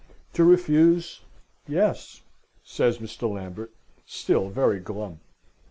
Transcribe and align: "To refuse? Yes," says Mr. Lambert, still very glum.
"To 0.33 0.43
refuse? 0.43 1.21
Yes," 1.67 2.23
says 2.63 2.97
Mr. 2.97 3.31
Lambert, 3.31 3.71
still 4.03 4.49
very 4.49 4.79
glum. 4.79 5.19